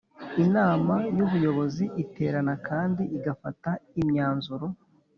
[0.43, 4.65] inama y ubuyobozi iterana kandi igafata imyanzuro